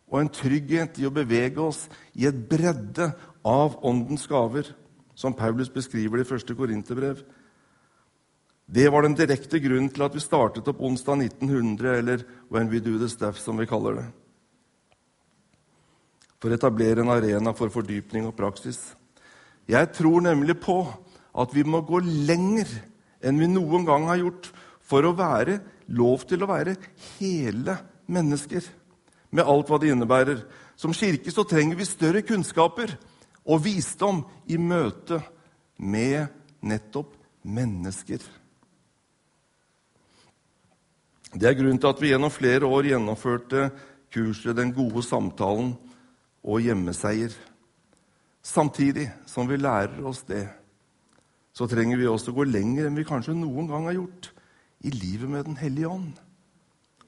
og 0.07 0.19
en 0.21 0.31
trygghet 0.31 0.99
i 1.01 1.07
å 1.07 1.13
bevege 1.13 1.59
oss 1.61 1.87
i 2.15 2.27
et 2.29 2.37
bredde 2.49 3.09
av 3.47 3.75
Åndens 3.85 4.27
gaver, 4.29 4.69
som 5.17 5.35
Paulus 5.35 5.69
beskriver 5.73 6.19
det 6.19 6.27
i 6.27 6.29
første 6.29 6.55
Korinterbrev. 6.55 7.23
Det 8.67 8.89
var 8.91 9.05
den 9.05 9.15
direkte 9.15 9.61
grunnen 9.63 9.87
til 9.95 10.03
at 10.03 10.15
vi 10.15 10.19
startet 10.19 10.67
opp 10.67 10.81
onsdag 10.83 11.21
1900, 11.23 11.91
eller 12.01 12.23
When 12.51 12.67
We 12.67 12.81
Do 12.83 12.97
The 12.99 13.07
Stuff, 13.07 13.39
som 13.39 13.59
vi 13.61 13.67
kaller 13.67 14.01
det. 14.01 14.07
For 16.43 16.51
å 16.51 16.57
etablere 16.57 16.99
en 17.01 17.13
arena 17.13 17.53
for 17.55 17.71
fordypning 17.71 18.27
og 18.27 18.35
praksis. 18.35 18.91
Jeg 19.71 19.87
tror 19.95 20.25
nemlig 20.25 20.57
på 20.59 20.81
at 21.31 21.53
vi 21.55 21.63
må 21.63 21.79
gå 21.87 22.01
lenger 22.03 22.67
enn 23.23 23.39
vi 23.39 23.47
noen 23.47 23.87
gang 23.87 24.09
har 24.09 24.19
gjort 24.19 24.49
for 24.83 25.07
å 25.07 25.15
være 25.15 25.61
lov 25.95 26.25
til 26.27 26.43
å 26.43 26.49
være 26.49 26.75
hele 27.17 27.77
mennesker, 28.11 28.67
med 29.31 29.47
alt 29.47 29.71
hva 29.71 29.79
det 29.79 29.93
innebærer. 29.93 30.41
Som 30.75 30.95
kirke 30.95 31.31
så 31.31 31.47
trenger 31.47 31.79
vi 31.79 31.87
større 31.87 32.23
kunnskaper 32.23 32.97
og 33.47 33.63
visdom 33.63 34.21
i 34.51 34.59
møte 34.59 35.21
med 35.79 36.27
nettopp 36.67 37.15
mennesker. 37.47 38.19
Det 41.37 41.45
er 41.45 41.57
grunnen 41.57 41.77
til 41.77 41.91
at 41.91 41.99
vi 42.01 42.09
gjennom 42.09 42.33
flere 42.33 42.65
år 42.65 42.87
gjennomførte 42.89 43.67
kurset 44.13 44.55
Den 44.57 44.71
gode 44.73 45.03
samtalen 45.05 45.75
og 46.41 46.63
hjemmeseier. 46.63 47.33
Samtidig 48.41 49.11
som 49.29 49.49
vi 49.49 49.59
lærer 49.59 49.99
oss 50.07 50.23
det, 50.25 50.47
så 51.53 51.67
trenger 51.69 51.99
vi 51.99 52.07
også 52.09 52.33
gå 52.33 52.45
lenger 52.47 52.87
enn 52.87 52.97
vi 52.97 53.05
kanskje 53.05 53.35
noen 53.37 53.67
gang 53.69 53.85
har 53.89 53.97
gjort 53.99 54.31
i 54.81 54.93
livet 54.93 55.29
med 55.29 55.45
Den 55.45 55.59
hellige 55.59 55.91
ånd. 55.91 56.15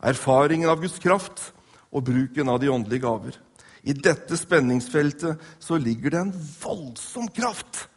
Erfaringen 0.04 0.70
av 0.70 0.82
Guds 0.84 1.00
kraft 1.02 1.50
og 1.90 2.06
bruken 2.06 2.50
av 2.50 2.60
de 2.62 2.70
åndelige 2.70 3.06
gaver. 3.08 3.34
I 3.82 3.96
dette 3.98 4.38
spenningsfeltet 4.38 5.42
så 5.64 5.80
ligger 5.80 6.14
det 6.14 6.22
en 6.22 6.36
voldsom 6.62 7.32
kraft 7.34 7.88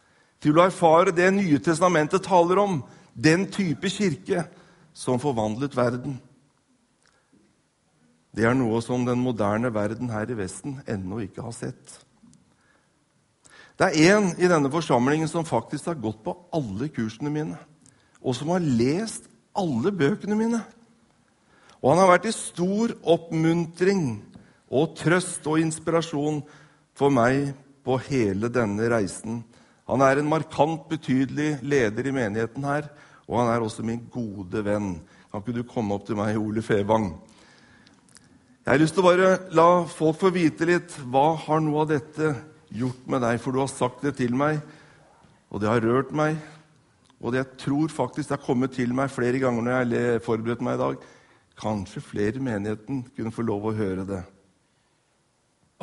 til 0.41 0.57
å 0.57 0.65
erfare 0.65 1.13
det 1.13 1.29
Nye 1.35 1.61
testamentet 1.61 2.25
taler 2.25 2.63
om, 2.63 2.81
den 3.13 3.45
type 3.51 3.91
kirke 3.93 4.47
som 4.93 5.19
forvandlet 5.21 5.75
verden. 5.77 6.19
Det 8.33 8.45
er 8.49 8.55
noe 8.57 8.79
som 8.81 9.05
den 9.05 9.21
moderne 9.21 9.69
verden 9.73 10.09
her 10.13 10.29
i 10.29 10.37
Vesten 10.37 10.79
ennå 10.89 11.21
ikke 11.25 11.45
har 11.45 11.53
sett. 11.53 11.99
Det 13.77 13.89
er 13.89 14.13
én 14.13 14.31
i 14.37 14.49
denne 14.49 14.69
forsamlingen 14.73 15.29
som 15.29 15.45
faktisk 15.45 15.89
har 15.89 16.01
gått 16.01 16.21
på 16.25 16.35
alle 16.53 16.89
kursene 16.93 17.29
mine, 17.33 17.57
og 18.21 18.37
som 18.37 18.53
har 18.53 18.61
lest 18.61 19.25
alle 19.57 19.91
bøkene 19.93 20.37
mine. 20.37 20.61
Og 21.81 21.91
han 21.91 22.01
har 22.01 22.13
vært 22.13 22.29
i 22.29 22.35
stor 22.35 22.93
oppmuntring 23.03 24.21
og 24.73 24.93
trøst 24.97 25.45
og 25.49 25.59
inspirasjon 25.61 26.41
for 26.97 27.13
meg 27.13 27.51
på 27.83 27.97
hele 28.07 28.49
denne 28.53 28.87
reisen. 28.93 29.41
Han 29.89 30.01
er 30.05 30.21
en 30.21 30.29
markant 30.29 30.85
betydelig 30.89 31.57
leder 31.61 32.07
i 32.07 32.15
menigheten 32.15 32.65
her, 32.65 32.87
og 33.27 33.39
han 33.39 33.51
er 33.53 33.63
også 33.63 33.85
min 33.85 34.01
gode 34.11 34.63
venn. 34.65 34.97
Kan 35.31 35.41
ikke 35.43 35.55
du 35.55 35.63
komme 35.67 35.95
opp 35.95 36.07
til 36.07 36.19
meg, 36.19 36.37
Ole 36.37 36.61
Fevang? 36.65 37.13
Jeg 38.63 38.71
har 38.71 38.79
lyst 38.79 38.95
til 38.95 39.03
å 39.03 39.09
bare 39.09 39.29
la 39.55 39.67
folk 39.91 40.19
få 40.21 40.29
vite 40.31 40.67
litt. 40.67 40.93
Hva 41.11 41.33
har 41.45 41.63
noe 41.63 41.83
av 41.83 41.89
dette 41.89 42.33
gjort 42.71 43.07
med 43.11 43.23
deg? 43.25 43.39
For 43.43 43.51
du 43.51 43.59
har 43.59 43.71
sagt 43.71 44.05
det 44.05 44.13
til 44.21 44.35
meg, 44.39 44.61
og 45.51 45.63
det 45.63 45.71
har 45.71 45.83
rørt 45.83 46.13
meg. 46.15 46.37
Og 47.23 47.31
det 47.31 47.41
jeg 47.41 47.59
tror 47.65 47.91
faktisk 47.91 48.29
det 48.29 48.37
har 48.37 48.45
kommet 48.45 48.75
til 48.75 48.93
meg 48.95 49.11
flere 49.11 49.39
ganger 49.39 49.65
når 49.65 49.73
jeg 49.73 50.13
har 50.13 50.23
forberedt 50.23 50.63
meg 50.63 50.77
i 50.77 50.83
dag. 50.83 51.03
Kanskje 51.59 52.03
flere 52.03 52.39
i 52.39 52.43
menigheten 52.43 53.03
kunne 53.15 53.35
få 53.35 53.45
lov 53.47 53.67
å 53.69 53.75
høre 53.75 54.07
det. 54.07 54.21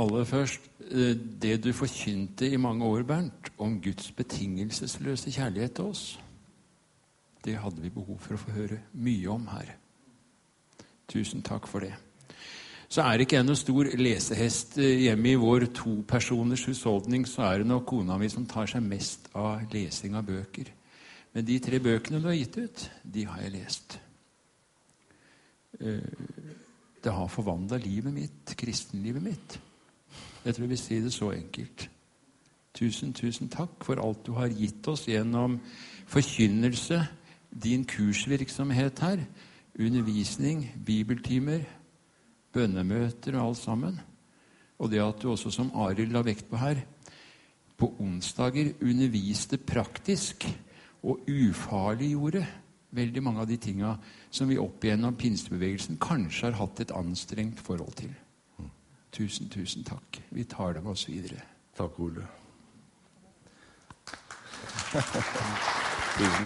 Aller 0.00 0.24
først, 0.24 0.64
eh, 0.88 1.14
det 1.14 1.58
du 1.64 1.72
forkynte 1.76 2.48
i 2.48 2.56
mange 2.56 2.84
år, 2.84 3.02
Bernt, 3.04 3.50
om 3.58 3.80
Guds 3.80 4.12
betingelsesløse 4.16 5.32
kjærlighet 5.32 5.74
til 5.76 5.84
oss, 5.92 6.18
det 7.44 7.56
hadde 7.60 7.82
vi 7.82 7.92
behov 7.94 8.18
for 8.20 8.36
å 8.36 8.40
få 8.40 8.54
høre 8.54 8.82
mye 9.00 9.28
om 9.32 9.46
her. 9.52 9.74
Tusen 11.10 11.42
takk 11.46 11.68
for 11.70 11.86
det. 11.86 11.94
Så 12.90 13.04
er 13.04 13.22
ikke 13.22 13.36
jeg 13.38 13.46
noen 13.46 13.58
stor 13.58 13.88
lesehest 14.00 14.76
eh, 14.82 15.04
hjemme 15.06 15.30
i 15.30 15.38
vår 15.38 15.68
topersoners 15.78 16.64
husholdning. 16.66 17.22
Så 17.28 17.44
er 17.46 17.62
det 17.62 17.70
nok 17.70 17.86
kona 17.92 18.16
mi 18.18 18.26
som 18.32 18.48
tar 18.50 18.66
seg 18.70 18.82
mest 18.82 19.28
av 19.38 19.62
lesing 19.70 20.16
av 20.18 20.26
bøker. 20.26 20.72
Men 21.30 21.46
de 21.46 21.58
tre 21.62 21.78
bøkene 21.82 22.18
du 22.18 22.26
har 22.26 22.34
gitt 22.34 22.58
ut, 22.58 22.86
de 23.06 23.26
har 23.30 23.44
jeg 23.44 23.54
lest. 23.54 23.98
Eh, 25.78 26.02
det 27.00 27.14
har 27.14 27.30
forvandla 27.30 27.78
livet 27.80 28.12
mitt, 28.12 28.56
kristenlivet 28.58 29.22
mitt. 29.22 29.58
Jeg 30.44 30.56
tror 30.56 30.70
vi 30.72 30.80
sier 30.80 31.06
det 31.06 31.14
så 31.14 31.30
enkelt. 31.30 31.86
Tusen, 32.74 33.14
tusen 33.14 33.50
takk 33.50 33.86
for 33.86 34.02
alt 34.02 34.26
du 34.26 34.34
har 34.34 34.50
gitt 34.50 34.86
oss 34.90 35.06
gjennom 35.08 35.58
forkynnelse, 36.10 37.00
din 37.50 37.84
kursvirksomhet 37.84 39.02
her, 39.02 39.24
undervisning, 39.78 40.64
bibeltimer, 40.86 41.64
bønnemøter 42.52 43.38
og 43.38 43.48
alt 43.48 43.58
sammen. 43.58 44.00
Og 44.78 44.90
det 44.90 45.02
at 45.02 45.22
du 45.22 45.30
også, 45.30 45.50
som 45.50 45.72
Arild 45.74 46.12
la 46.12 46.22
vekt 46.24 46.48
på 46.50 46.56
her, 46.60 46.82
på 47.76 47.94
onsdager 48.00 48.74
underviste 48.82 49.56
praktisk 49.56 50.44
og 51.02 51.20
ufarliggjorde 51.28 52.46
veldig 52.90 53.22
mange 53.22 53.40
av 53.40 53.48
de 53.48 53.56
tinga 53.56 53.94
som 54.30 54.50
vi 54.50 54.58
opp 54.60 54.84
igjennom 54.84 55.16
pinsebevegelsen 55.16 55.98
kanskje 56.02 56.50
har 56.50 56.58
hatt 56.60 56.82
et 56.84 56.92
anstrengt 56.96 57.62
forhold 57.62 57.94
til. 58.02 58.12
Tusen, 59.10 59.48
tusen 59.50 59.84
takk. 59.86 60.20
Vi 60.30 60.44
tar 60.44 60.76
det 60.76 60.84
med 60.84 60.92
oss 60.92 61.08
videre. 61.08 61.42
Takk, 61.76 61.98
Ole. 61.98 62.28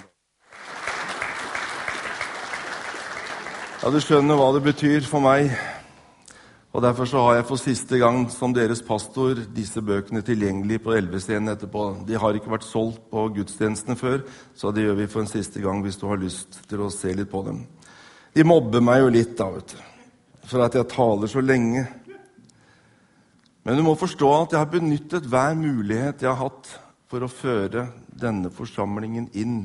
Ja, 3.84 3.90
Du 3.92 3.98
skjønner 4.00 4.38
hva 4.40 4.46
det 4.54 4.62
betyr 4.64 5.04
for 5.04 5.20
meg. 5.20 5.50
Og 6.72 6.80
Derfor 6.80 7.04
så 7.04 7.20
har 7.20 7.34
jeg 7.36 7.44
for 7.50 7.60
siste 7.60 7.98
gang 8.00 8.22
som 8.32 8.54
deres 8.56 8.80
pastor 8.80 9.36
disse 9.52 9.82
bøkene 9.84 10.22
tilgjengelig 10.24 10.78
på 10.86 10.94
Elvescenen 10.96 11.52
etterpå. 11.52 11.82
De 12.08 12.16
har 12.16 12.32
ikke 12.32 12.48
vært 12.48 12.64
solgt 12.64 13.02
på 13.12 13.26
gudstjenestene 13.36 13.92
før, 14.00 14.22
så 14.56 14.72
det 14.72 14.86
gjør 14.86 14.96
vi 15.02 15.08
for 15.12 15.20
en 15.20 15.28
siste 15.28 15.60
gang 15.60 15.82
hvis 15.84 16.00
du 16.00 16.06
har 16.08 16.16
lyst 16.22 16.62
til 16.70 16.80
å 16.80 16.88
se 16.88 17.12
litt 17.12 17.28
på 17.28 17.42
dem. 17.44 17.60
De 18.32 18.46
mobber 18.48 18.80
meg 18.80 19.02
jo 19.02 19.12
litt, 19.18 19.36
da, 19.36 19.50
vet 19.52 19.76
du, 19.76 19.84
for 20.48 20.64
at 20.64 20.80
jeg 20.80 20.88
taler 20.94 21.34
så 21.34 21.44
lenge. 21.44 21.84
Men 23.68 23.76
du 23.76 23.84
må 23.84 23.98
forstå 24.00 24.32
at 24.38 24.56
jeg 24.56 24.62
har 24.64 24.72
benyttet 24.78 25.28
hver 25.28 25.60
mulighet 25.60 26.24
jeg 26.24 26.32
har 26.32 26.40
hatt 26.40 26.72
for 27.12 27.20
å 27.20 27.28
føre 27.28 27.90
denne 28.08 28.48
forsamlingen 28.48 29.28
inn 29.36 29.60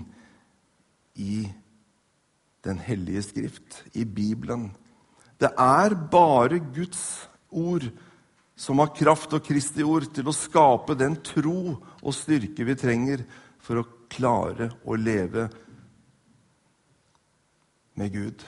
i 1.15 1.45
Den 2.65 2.79
hellige 2.83 3.23
skrift, 3.23 3.83
i 3.93 4.03
Bibelen 4.05 4.69
det 5.39 5.51
er 5.55 5.95
bare 6.11 6.59
Guds 6.59 7.29
ord 7.49 7.85
som 8.59 8.81
har 8.83 8.91
kraft 8.91 9.33
og 9.37 9.45
Kristi 9.45 9.85
ord 9.87 10.09
til 10.11 10.27
å 10.27 10.35
skape 10.35 10.97
den 10.99 11.15
tro 11.23 11.77
og 11.79 12.15
styrke 12.15 12.65
vi 12.67 12.75
trenger 12.79 13.23
for 13.63 13.79
å 13.79 13.87
klare 14.11 14.67
å 14.83 14.97
leve 14.99 15.47
med 17.99 18.11
Gud. 18.11 18.43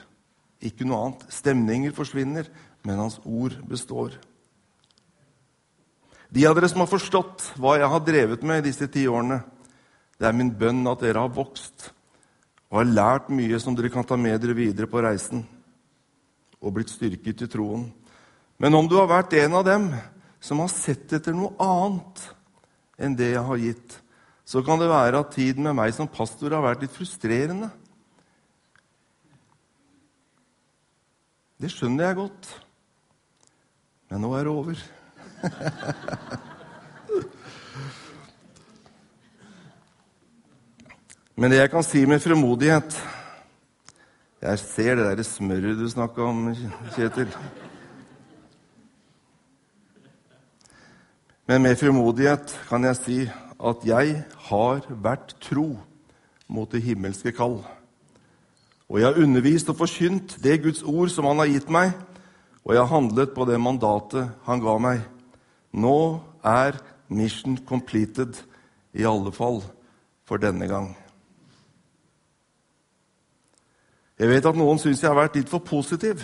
Ikke 0.62 0.84
noe 0.84 1.06
annet. 1.06 1.24
Stemninger 1.32 1.96
forsvinner, 1.96 2.50
men 2.84 3.00
Hans 3.00 3.18
ord 3.24 3.56
består. 3.68 4.18
De 6.32 6.44
av 6.48 6.56
dere 6.56 6.68
som 6.68 6.84
har 6.84 6.92
forstått 6.92 7.50
hva 7.60 7.78
jeg 7.80 7.88
har 7.92 8.04
drevet 8.04 8.44
med 8.44 8.60
i 8.60 8.68
disse 8.68 8.88
ti 8.92 9.06
årene, 9.08 9.40
det 10.20 10.28
er 10.28 10.36
min 10.36 10.52
bønn 10.56 10.84
at 10.92 11.00
dere 11.02 11.24
har 11.24 11.32
vokst 11.32 11.88
og 12.72 12.78
har 12.80 12.88
lært 12.88 13.28
mye 13.28 13.58
som 13.60 13.76
dere 13.76 13.92
kan 13.92 14.06
ta 14.08 14.16
med 14.16 14.38
dere 14.40 14.56
videre 14.56 14.88
på 14.88 15.02
reisen 15.04 15.44
og 16.56 16.72
blitt 16.72 16.88
styrket 16.88 17.44
i 17.44 17.48
troen. 17.52 17.84
Men 18.56 18.78
om 18.78 18.88
du 18.88 18.96
har 18.96 19.10
vært 19.10 19.34
en 19.36 19.58
av 19.58 19.66
dem 19.66 19.90
som 20.40 20.62
har 20.62 20.70
sett 20.72 21.12
etter 21.12 21.36
noe 21.36 21.52
annet 21.60 22.22
enn 22.96 23.16
det 23.18 23.34
jeg 23.34 23.44
har 23.44 23.60
gitt, 23.60 23.98
så 24.48 24.62
kan 24.64 24.80
det 24.80 24.88
være 24.88 25.20
at 25.20 25.34
tiden 25.36 25.68
med 25.68 25.76
meg 25.76 25.92
som 25.92 26.08
pastor 26.08 26.54
har 26.56 26.64
vært 26.64 26.86
litt 26.86 26.96
frustrerende. 26.96 27.68
Det 31.60 31.70
skjønner 31.70 32.08
jeg 32.08 32.18
godt. 32.22 32.48
Men 34.08 34.24
nå 34.24 34.32
er 34.38 34.48
det 34.48 34.56
over. 34.56 34.80
Men 41.42 41.50
det 41.50 41.56
jeg 41.58 41.70
kan 41.72 41.82
si 41.82 42.00
med 42.06 42.20
fremodighet 42.22 42.94
jeg 44.42 44.58
ser 44.62 44.92
det 44.94 45.06
derre 45.08 45.24
smøret 45.26 45.80
du 45.80 45.88
snakka 45.90 46.22
om, 46.22 46.52
Kjetil. 46.94 47.32
Men 51.50 51.64
med 51.66 51.74
fremodighet 51.82 52.54
kan 52.68 52.86
jeg 52.86 53.00
si 53.00 53.18
at 53.58 53.88
jeg 53.90 54.22
har 54.52 54.86
vært 55.02 55.34
tro 55.42 55.66
mot 56.46 56.70
det 56.70 56.84
himmelske 56.86 57.34
kall. 57.34 57.58
Og 58.86 59.02
jeg 59.02 59.10
har 59.10 59.22
undervist 59.26 59.74
og 59.74 59.80
forkynt 59.82 60.38
det 60.46 60.60
Guds 60.62 60.86
ord 60.86 61.10
som 61.10 61.26
Han 61.26 61.42
har 61.42 61.50
gitt 61.56 61.66
meg, 61.66 61.90
og 62.62 62.74
jeg 62.76 62.84
har 62.86 62.94
handlet 62.94 63.34
på 63.34 63.50
det 63.50 63.58
mandatet 63.58 64.30
Han 64.46 64.62
ga 64.62 64.78
meg. 64.78 65.06
Nå 65.74 66.22
er 66.46 66.78
mission 67.10 67.58
completed, 67.66 68.38
i 68.94 69.02
alle 69.02 69.34
fall 69.34 69.64
for 70.22 70.38
denne 70.38 70.70
gang. 70.70 70.92
Jeg 74.22 74.30
vet 74.30 74.44
at 74.46 74.54
noen 74.54 74.78
syns 74.78 75.00
jeg 75.02 75.10
har 75.10 75.18
vært 75.18 75.34
litt 75.34 75.48
for 75.50 75.64
positiv 75.66 76.20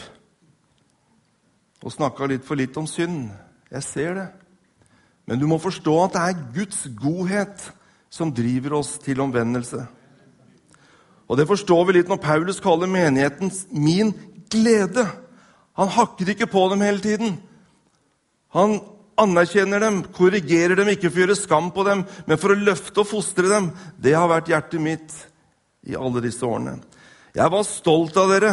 og 1.82 1.90
snakka 1.90 2.28
litt 2.30 2.44
for 2.46 2.58
litt 2.58 2.76
om 2.78 2.86
synd. 2.86 3.24
Jeg 3.74 3.82
ser 3.86 4.12
det. 4.14 4.26
Men 5.26 5.40
du 5.40 5.46
må 5.50 5.58
forstå 5.58 5.94
at 6.04 6.14
det 6.14 6.22
er 6.22 6.44
Guds 6.54 6.84
godhet 6.98 7.64
som 8.10 8.30
driver 8.34 8.76
oss 8.78 8.92
til 9.02 9.18
omvendelse. 9.22 9.80
Og 11.26 11.40
det 11.40 11.48
forstår 11.50 11.88
vi 11.88 11.96
litt 11.98 12.10
når 12.10 12.20
Paulus 12.22 12.60
kaller 12.62 12.86
menigheten 12.90 13.50
'min 13.70 14.14
glede'. 14.50 15.08
Han 15.74 15.88
hakker 15.88 16.30
ikke 16.30 16.46
på 16.46 16.68
dem 16.70 16.80
hele 16.80 17.00
tiden. 17.00 17.42
Han 18.54 18.80
anerkjenner 19.18 19.80
dem, 19.80 20.04
korrigerer 20.04 20.76
dem, 20.76 20.88
ikke 20.88 21.10
for 21.10 21.18
å 21.18 21.26
gjøre 21.26 21.36
skam 21.36 21.70
på 21.70 21.84
dem, 21.84 22.04
men 22.26 22.38
for 22.38 22.54
å 22.54 22.62
løfte 22.62 23.00
og 23.00 23.06
fostre 23.06 23.48
dem. 23.48 23.72
Det 23.98 24.14
har 24.14 24.28
vært 24.28 24.48
hjertet 24.48 24.80
mitt 24.80 25.26
i 25.82 25.94
alle 25.98 26.22
disse 26.22 26.46
årene. 26.46 26.78
Jeg 27.38 27.54
var 27.54 27.62
stolt 27.62 28.16
av 28.18 28.32
dere 28.32 28.52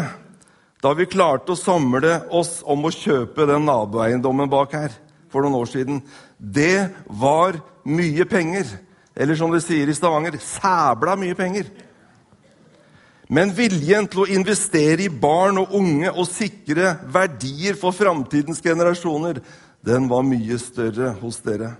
da 0.83 0.91
vi 0.93 1.07
klarte 1.09 1.55
å 1.55 1.57
samle 1.57 2.19
oss 2.37 2.59
om 2.69 2.83
å 2.85 2.93
kjøpe 2.93 3.47
den 3.49 3.65
naboeiendommen 3.65 4.51
bak 4.51 4.75
her 4.77 4.93
for 5.33 5.41
noen 5.41 5.57
år 5.57 5.71
siden. 5.71 6.03
Det 6.37 6.91
var 7.09 7.57
mye 7.81 8.27
penger. 8.29 8.69
Eller 9.17 9.39
som 9.39 9.49
de 9.49 9.61
sier 9.63 9.89
i 9.89 9.95
Stavanger 9.97 10.37
sæbla 10.37 11.15
mye 11.17 11.33
penger. 11.37 11.71
Men 13.25 13.55
viljen 13.57 14.05
til 14.11 14.21
å 14.21 14.29
investere 14.29 15.07
i 15.07 15.09
barn 15.09 15.57
og 15.63 15.73
unge 15.79 16.11
og 16.11 16.29
sikre 16.29 16.93
verdier 17.09 17.79
for 17.79 17.95
framtidens 17.95 18.61
generasjoner, 18.61 19.41
den 19.81 20.05
var 20.11 20.25
mye 20.27 20.61
større 20.61 21.15
hos 21.23 21.41
dere. 21.41 21.73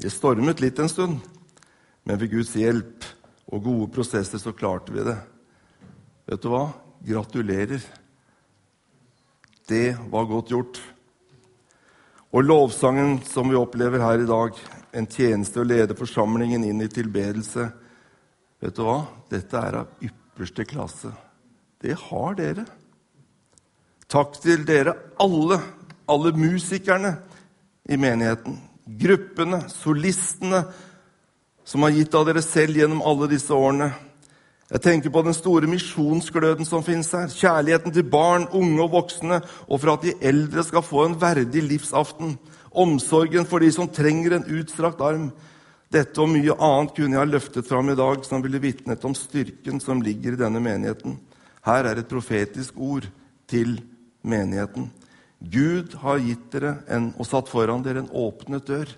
Det 0.00 0.12
stormet 0.12 0.60
litt 0.60 0.76
en 0.80 0.92
stund, 0.92 1.20
men 2.10 2.18
ved 2.18 2.32
Guds 2.32 2.56
hjelp 2.58 3.04
og 3.54 3.60
gode 3.62 3.86
prosesser 3.94 4.40
så 4.42 4.50
klarte 4.50 4.90
vi 4.90 5.04
det. 5.06 5.14
Vet 6.26 6.42
du 6.42 6.48
hva? 6.50 6.64
Gratulerer. 7.06 7.84
Det 9.70 9.92
var 10.10 10.26
godt 10.26 10.50
gjort. 10.50 10.80
Og 12.34 12.42
lovsangen 12.48 13.20
som 13.30 13.46
vi 13.46 13.60
opplever 13.60 14.02
her 14.02 14.24
i 14.24 14.26
dag, 14.26 14.58
en 14.90 15.06
tjeneste 15.06 15.62
å 15.62 15.68
lede 15.70 15.94
forsamlingen 15.94 16.66
inn 16.66 16.82
i 16.82 16.90
tilbedelse 16.90 17.68
Vet 18.60 18.74
du 18.74 18.82
hva? 18.84 18.98
Dette 19.30 19.62
er 19.70 19.78
av 19.84 20.02
ypperste 20.04 20.66
klasse. 20.68 21.14
Det 21.80 21.94
har 22.10 22.34
dere. 22.42 22.66
Takk 24.10 24.34
til 24.42 24.66
dere 24.66 24.98
alle, 25.22 25.62
alle 26.10 26.34
musikerne 26.34 27.14
i 27.86 27.96
menigheten. 27.96 28.58
Gruppene, 29.00 29.62
solistene, 29.70 30.66
som 31.70 31.82
har 31.86 31.94
gitt 31.94 32.14
av 32.18 32.24
dere 32.26 32.42
selv 32.42 32.80
gjennom 32.80 33.02
alle 33.06 33.28
disse 33.30 33.54
årene. 33.54 33.92
Jeg 34.70 34.82
tenker 34.82 35.12
på 35.14 35.22
den 35.22 35.34
store 35.34 35.68
misjonsgløden 35.70 36.66
som 36.66 36.82
fins 36.82 37.12
her. 37.14 37.30
Kjærligheten 37.30 37.94
til 37.94 38.06
barn, 38.10 38.48
unge 38.54 38.82
og 38.82 38.90
voksne, 38.94 39.38
og 39.70 39.78
for 39.78 39.92
at 39.92 40.06
de 40.06 40.16
eldre 40.32 40.64
skal 40.66 40.82
få 40.82 41.04
en 41.06 41.14
verdig 41.20 41.62
livsaften. 41.66 42.36
Omsorgen 42.70 43.46
for 43.50 43.62
de 43.62 43.70
som 43.74 43.90
trenger 43.90 44.34
en 44.34 44.48
utstrakt 44.58 45.02
arm. 45.02 45.28
Dette 45.94 46.22
og 46.22 46.30
mye 46.30 46.54
annet 46.54 46.94
kunne 46.96 47.16
jeg 47.16 47.22
ha 47.22 47.28
løftet 47.28 47.66
fram 47.66 47.90
i 47.90 47.98
dag, 47.98 48.24
som 48.26 48.42
ville 48.42 48.62
vitnet 48.62 49.06
om 49.06 49.14
styrken 49.18 49.78
som 49.82 50.02
ligger 50.02 50.34
i 50.34 50.40
denne 50.42 50.62
menigheten. 50.62 51.18
Her 51.66 51.86
er 51.86 51.98
et 51.98 52.10
profetisk 52.10 52.78
ord 52.78 53.06
til 53.50 53.76
menigheten. 54.22 54.90
Gud 55.38 55.94
har 56.02 56.18
gitt 56.22 56.50
dere 56.54 56.80
en, 56.90 57.12
og 57.18 57.30
satt 57.30 57.50
foran 57.50 57.82
dere 57.86 58.02
en 58.02 58.10
åpnet 58.10 58.66
dør. 58.66 58.90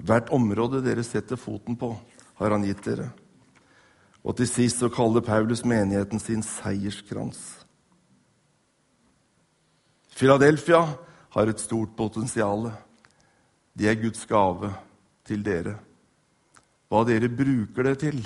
Hvert 0.00 0.30
område 0.32 0.80
dere 0.84 1.04
setter 1.04 1.36
foten 1.36 1.76
på, 1.76 1.92
har 2.40 2.54
han 2.54 2.64
gitt 2.64 2.84
dere. 2.86 3.10
Og 4.24 4.36
til 4.36 4.48
sist 4.48 4.80
så 4.80 4.88
kaller 4.92 5.24
Paulus 5.24 5.64
menigheten 5.64 6.20
sin 6.20 6.42
seierskrans. 6.44 7.40
Philadelphia 10.16 10.82
har 11.30 11.48
et 11.48 11.60
stort 11.60 11.94
potensial. 11.96 12.70
De 13.76 13.88
er 13.88 14.00
Guds 14.00 14.26
gave 14.28 14.72
til 15.24 15.44
dere. 15.44 15.78
Hva 16.90 17.04
dere 17.06 17.30
bruker 17.30 17.86
det 17.86 17.98
til, 18.02 18.20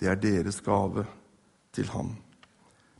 det 0.00 0.08
er 0.08 0.18
deres 0.18 0.60
gave 0.64 1.04
til 1.72 1.90
ham. 1.92 2.16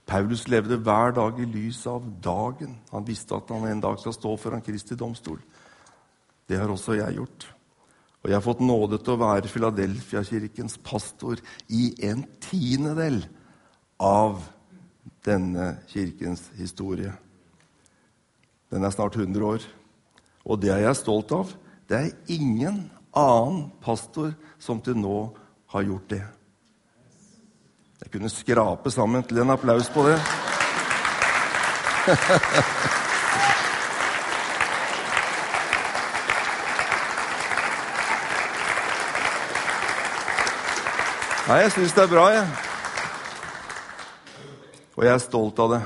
Paulus 0.07 0.45
levde 0.49 0.77
hver 0.77 1.15
dag 1.17 1.39
i 1.41 1.47
lys 1.49 1.87
av 1.87 2.05
dagen. 2.23 2.77
Han 2.93 3.07
visste 3.07 3.35
at 3.39 3.51
han 3.51 3.65
en 3.71 3.81
dag 3.81 3.99
skal 3.99 4.15
stå 4.15 4.37
foran 4.37 4.63
Kristi 4.63 4.99
domstol. 4.99 5.41
Det 6.49 6.59
har 6.59 6.71
også 6.71 6.97
jeg 6.99 7.19
gjort. 7.21 7.47
Og 8.23 8.31
jeg 8.31 8.37
har 8.37 8.45
fått 8.45 8.63
nåde 8.63 9.01
til 9.03 9.17
å 9.17 9.23
være 9.23 9.51
Filadelfia-kirkens 9.51 10.79
pastor 10.87 11.41
i 11.75 11.91
en 12.07 12.23
tiendedel 12.45 13.25
av 14.03 14.45
denne 15.27 15.77
kirkens 15.91 16.45
historie. 16.59 17.13
Den 18.71 18.87
er 18.87 18.95
snart 18.95 19.19
100 19.19 19.43
år. 19.47 19.67
Og 20.47 20.63
det 20.63 20.71
er 20.75 20.87
jeg 20.87 21.01
stolt 21.03 21.35
av. 21.35 21.51
Det 21.91 21.99
er 21.99 22.15
ingen 22.33 22.85
annen 23.13 23.71
pastor 23.83 24.33
som 24.63 24.81
til 24.83 24.97
nå 24.99 25.19
har 25.75 25.87
gjort 25.87 26.09
det. 26.15 26.23
Jeg 28.03 28.11
kunne 28.15 28.33
skrape 28.33 28.91
sammen 28.91 29.23
til 29.27 29.43
en 29.43 29.55
applaus 29.55 29.91
på 29.93 30.07
det. 30.09 30.19
Nei, 41.43 41.57
jeg 41.65 41.73
syns 41.75 41.95
det 41.97 42.03
er 42.05 42.11
bra, 42.13 42.25
jeg. 42.31 42.43
Og 44.95 45.03
jeg 45.03 45.11
er 45.11 45.23
stolt 45.25 45.59
av 45.65 45.73
det. 45.73 45.81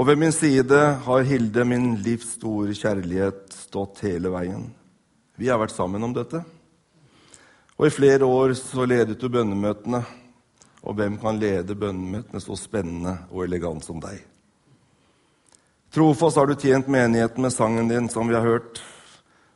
Og 0.00 0.06
ved 0.08 0.16
min 0.22 0.32
side 0.32 0.78
har 1.04 1.26
Hilde, 1.28 1.66
min 1.68 1.90
livs 2.00 2.38
store 2.38 2.72
kjærlighet, 2.72 3.52
stått 3.52 4.00
hele 4.06 4.32
veien. 4.32 4.64
Vi 5.36 5.50
har 5.52 5.60
vært 5.60 5.76
sammen 5.76 6.08
om 6.08 6.14
dette. 6.16 6.40
Og 7.76 7.84
i 7.84 7.92
flere 7.92 8.24
år 8.24 8.56
så 8.56 8.88
ledet 8.88 9.20
du 9.20 9.28
bønnemøtene. 9.28 10.00
Og 10.88 10.96
hvem 10.96 11.20
kan 11.20 11.36
lede 11.36 11.76
bønnemøtene 11.76 12.40
så 12.40 12.56
spennende 12.56 13.18
og 13.28 13.44
elegant 13.44 13.84
som 13.84 14.00
deg? 14.00 14.24
Trofast 15.92 16.40
har 16.40 16.48
du 16.48 16.56
tjent 16.56 16.88
menigheten 16.88 17.44
med 17.44 17.52
sangen 17.52 17.92
din, 17.92 18.08
som 18.08 18.24
vi 18.24 18.40
har 18.40 18.48
hørt, 18.48 18.80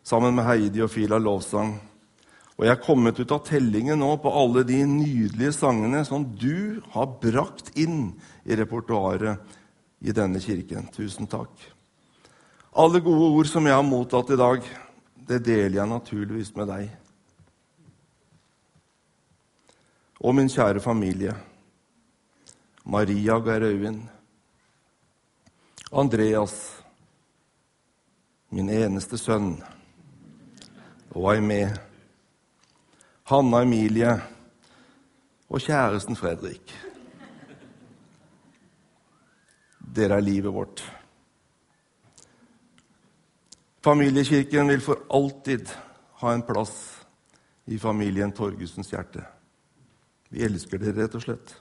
sammen 0.05 0.37
med 0.37 0.44
Heidi 0.44 0.85
og 0.85 0.92
Fila 0.92 1.16
lovsang. 1.16 1.79
Og 2.57 2.64
jeg 2.64 2.73
er 2.73 2.81
kommet 2.81 3.19
ut 3.21 3.33
av 3.35 3.42
tellingen 3.45 4.01
nå 4.01 4.14
på 4.23 4.33
alle 4.33 4.62
de 4.64 4.79
nydelige 4.88 5.53
sangene 5.59 6.01
som 6.09 6.25
du 6.40 6.81
har 6.95 7.11
brakt 7.21 7.75
inn 7.77 8.14
i 8.49 8.57
repertoaret 8.57 9.57
i 10.01 10.14
denne 10.16 10.40
kirken. 10.40 10.88
Tusen 10.95 11.29
takk. 11.29 11.53
Alle 12.77 13.03
gode 13.05 13.29
ord 13.37 13.51
som 13.51 13.69
jeg 13.69 13.77
har 13.77 13.85
mottatt 13.85 14.33
i 14.33 14.40
dag, 14.40 14.64
det 15.29 15.42
deler 15.45 15.83
jeg 15.83 15.90
naturligvis 15.90 16.55
med 16.57 16.71
deg. 16.73 16.88
Og 20.25 20.33
min 20.37 20.49
kjære 20.49 20.81
familie. 20.81 21.35
Maria 22.88 23.37
Gerøyvind. 23.45 24.01
Andreas, 25.92 26.55
min 28.51 28.73
eneste 28.73 29.21
sønn. 29.21 29.59
Og 31.12 31.35
Aimee. 31.35 31.86
Hanna 33.27 33.65
Emilie 33.65 34.12
og 35.51 35.59
kjæresten 35.59 36.15
Fredrik. 36.15 36.71
Dere 39.97 40.21
er 40.21 40.23
livet 40.23 40.53
vårt. 40.55 40.83
Familiekirken 43.83 44.71
vil 44.71 44.85
for 44.85 45.03
alltid 45.11 45.73
ha 46.21 46.35
en 46.35 46.45
plass 46.47 46.77
i 47.67 47.79
familien 47.83 48.31
Torgusens 48.33 48.93
hjerte. 48.95 49.25
Vi 50.31 50.45
elsker 50.47 50.79
dere, 50.79 50.95
rett 51.01 51.17
og 51.19 51.25
slett. 51.25 51.55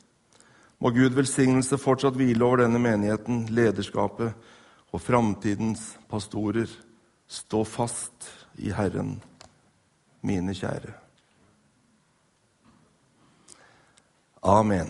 Må 0.78 0.92
Gud 0.94 1.18
velsignelse 1.18 1.80
fortsatt 1.82 2.20
hvile 2.20 2.46
over 2.46 2.62
denne 2.62 2.82
menigheten, 2.84 3.48
lederskapet 3.50 4.38
og 4.94 5.02
framtidens 5.02 5.96
pastorer. 6.12 6.70
Stå 7.26 7.64
fast 7.66 8.30
i 8.62 8.70
Herren, 8.70 9.16
mine 10.22 10.54
kjære. 10.54 11.05
Amen. 14.46 14.88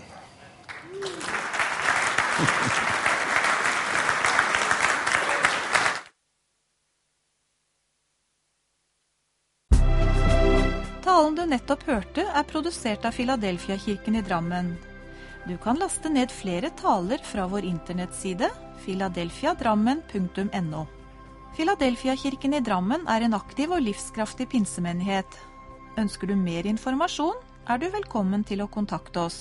Talen 11.04 11.36
du 11.36 11.46
nettopp 11.48 11.86
hørte, 11.88 12.26
er 12.28 12.44
produsert 12.44 13.08
av 13.08 13.16
Filadelfia-kirken 13.16 14.20
i 14.20 14.26
Drammen. 14.28 14.76
Du 15.48 15.56
kan 15.64 15.80
laste 15.80 16.12
ned 16.12 16.36
flere 16.36 16.74
taler 16.76 17.24
fra 17.24 17.48
vår 17.48 17.64
internettside 17.64 18.52
filadelfiadrammen.no. 18.84 20.86
Filadelfia-kirken 21.56 22.60
i 22.60 22.64
Drammen 22.66 23.08
er 23.08 23.24
en 23.24 23.40
aktiv 23.40 23.72
og 23.72 23.88
livskraftig 23.88 24.52
pinsemenighet. 24.52 25.44
Ønsker 25.96 26.28
du 26.28 26.36
mer 26.36 26.68
informasjon, 26.68 27.40
er 27.68 27.80
du 27.82 27.88
velkommen 27.90 28.44
til 28.46 28.62
å 28.62 28.70
kontakte 28.70 29.26
oss. 29.26 29.38